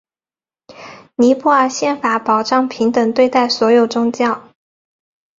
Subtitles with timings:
[1.13, 4.49] 尼泊尔宪法保障平等对待所有宗教。